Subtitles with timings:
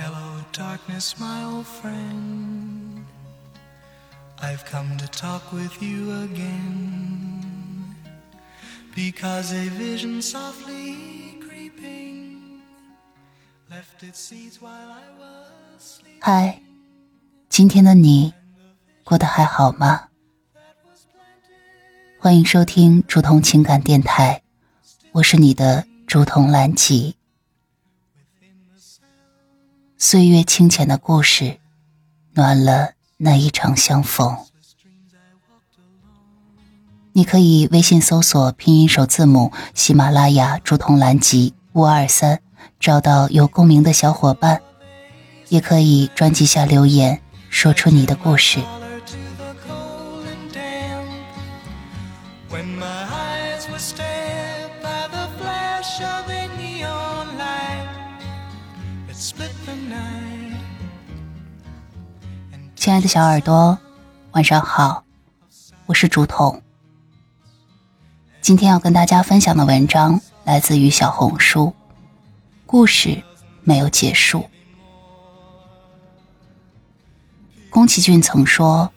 [0.00, 3.04] Hello, darkness, my old friend.
[4.40, 7.96] I've come to talk with you again.
[8.94, 12.62] Because a vision softly creeping
[13.68, 16.20] left its seeds while I was sleeping.
[16.20, 16.60] 嗨，
[17.48, 18.32] 今天的你
[19.02, 20.10] 过得还好吗？
[22.20, 24.42] 欢迎收听竹筒情感电台，
[25.10, 27.17] 我是你的竹筒兰吉。
[30.00, 31.58] 岁月清浅的故事，
[32.34, 34.36] 暖了那一场相逢。
[37.12, 42.40] 你可以微信搜索拼音首字母喜马拉雅竹筒蓝集五二三，
[42.78, 44.62] 找到有共鸣的小伙伴，
[45.48, 47.20] 也可以专辑下留言，
[47.50, 48.60] 说出你的故事。
[62.88, 63.78] 亲爱的小耳朵，
[64.30, 65.04] 晚上好，
[65.84, 66.62] 我是竹筒。
[68.40, 71.74] 今天要跟大家分享的文章来自于小红书，
[72.64, 73.22] 故事
[73.62, 74.48] 没有结束。
[77.68, 78.90] 宫崎骏曾说：“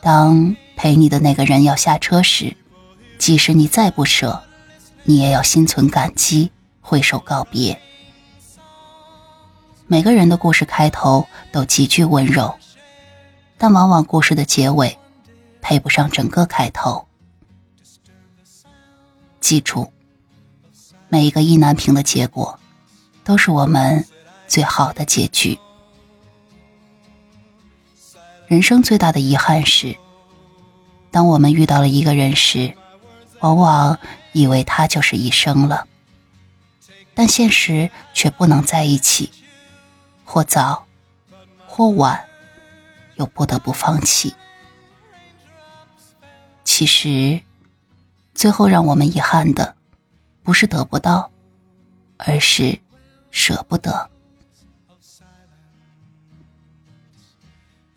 [0.00, 2.56] 当陪你的那个人要下车时，
[3.18, 4.40] 即使你再不舍，
[5.02, 7.76] 你也要心存感激，挥手告别。”
[9.88, 12.54] 每个人的故事开头都极具温柔，
[13.58, 14.98] 但往往故事的结尾
[15.60, 17.06] 配不上整个开头。
[19.40, 19.92] 记住，
[21.08, 22.58] 每一个意难平的结果，
[23.24, 24.04] 都是我们
[24.46, 25.58] 最好的结局。
[28.46, 29.96] 人生最大的遗憾是，
[31.10, 32.74] 当我们遇到了一个人时，
[33.40, 33.98] 往往
[34.32, 35.86] 以为他就是一生了，
[37.14, 39.30] 但现实却不能在一起，
[40.24, 40.86] 或早，
[41.66, 42.24] 或晚，
[43.16, 44.34] 又不得不放弃。
[46.64, 47.40] 其实，
[48.34, 49.76] 最后让我们遗憾的，
[50.42, 51.30] 不是得不到，
[52.18, 52.78] 而是
[53.30, 54.10] 舍不得。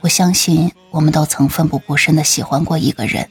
[0.00, 3.30] 我相信，我们都曾奋不顾身的喜欢过一个人，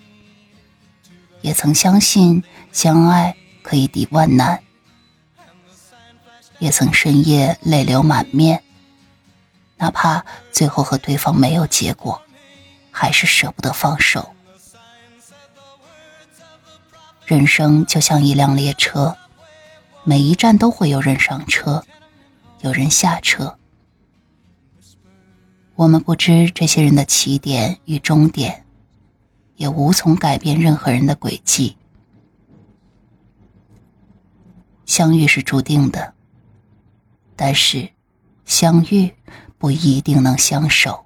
[1.42, 4.64] 也曾相信相爱可以抵万难，
[6.60, 8.64] 也曾深夜泪流满面。
[9.82, 12.22] 哪怕最后和对方没有结果，
[12.92, 14.36] 还是舍不得放手。
[17.26, 19.18] 人生就像一辆列车，
[20.04, 21.84] 每一站都会有人上车，
[22.60, 23.58] 有人下车。
[25.74, 28.64] 我们不知这些人的起点与终点，
[29.56, 31.76] 也无从改变任何人的轨迹。
[34.86, 36.14] 相遇是注定的，
[37.36, 37.90] 但是
[38.46, 39.16] 相遇
[39.62, 41.06] 不一定能相守。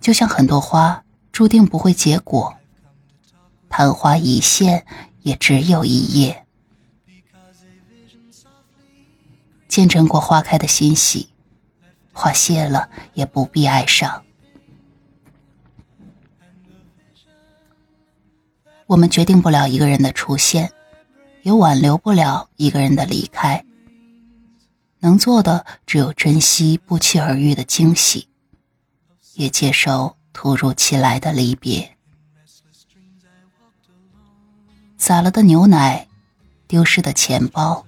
[0.00, 2.54] 就像很多花注定不会结果。
[3.68, 4.86] 昙花一现，
[5.20, 6.46] 也只有一夜。
[9.68, 11.28] 见证过花开的欣喜，
[12.14, 14.24] 花谢了也不必哀伤。
[18.86, 20.72] 我们决定不了一个人的出现，
[21.42, 23.62] 也挽留不了一个人的离开。
[25.00, 28.28] 能做的只有珍惜不期而遇的惊喜，
[29.34, 31.96] 也接受突如其来的离别。
[34.96, 36.08] 洒了的牛奶，
[36.66, 37.86] 丢失的钱包，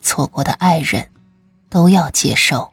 [0.00, 1.08] 错过的爱人，
[1.70, 2.72] 都要接受。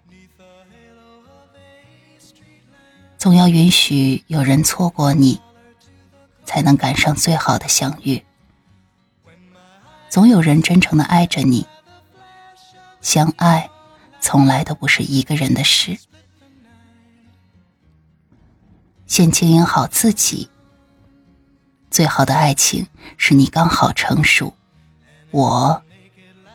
[3.20, 5.40] 总要允许有人错过你，
[6.44, 8.26] 才能赶上最好的相遇。
[10.10, 11.68] 总有人真诚的爱着你。
[13.02, 13.70] 相爱，
[14.20, 15.98] 从来都不是一个人的事。
[19.08, 20.50] 先经营好自己。
[21.90, 24.54] 最好的爱情是你刚好成熟，
[25.32, 25.84] 我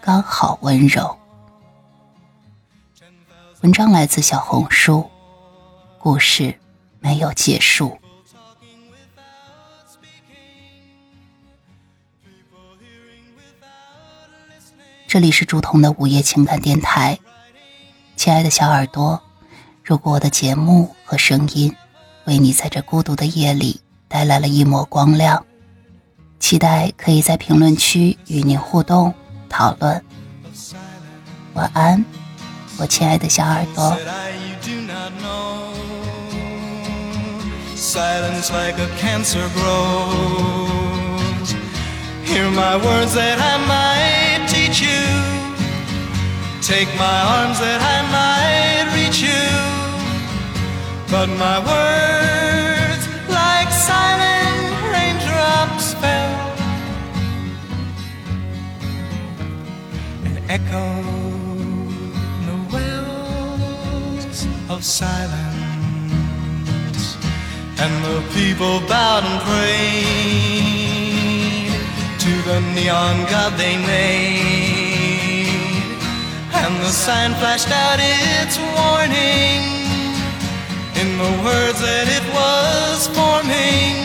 [0.00, 1.18] 刚好温柔。
[3.60, 5.10] 文章来自小红书，
[5.98, 6.58] 故事
[7.00, 7.98] 没有结束。
[15.08, 17.20] 这里是竹筒的午夜情感电台，
[18.16, 19.22] 亲爱的小耳朵，
[19.84, 21.72] 如果我的节目和声音
[22.24, 25.46] 为你在这孤独的夜里带来了一抹光亮，
[26.40, 29.14] 期待可以在评论区与您互动
[29.48, 30.04] 讨论。
[31.54, 32.04] 晚安，
[32.76, 33.96] 我亲爱的小耳朵。
[37.76, 41.54] Silence like a cancer grows.
[42.24, 43.38] Hear my words that
[46.66, 49.46] take my arms that I might reach you.
[51.14, 56.34] But my words, like silent raindrops, fell
[60.26, 62.02] and echoed
[62.48, 64.38] the wells
[64.68, 65.44] of silence.
[67.78, 69.86] And the people bowed and prayed
[72.24, 74.75] to the neon god they made.
[76.86, 79.74] The sign flashed out its warning
[80.94, 83.98] in the words that it was forming.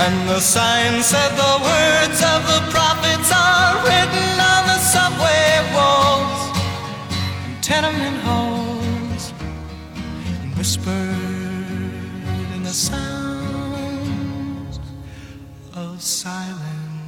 [0.00, 6.56] And the sign said the words of the prophets are written on the subway walls
[7.44, 9.34] and tenement halls
[10.40, 10.88] and whispered
[12.56, 14.80] in the sound
[15.74, 17.01] of silence.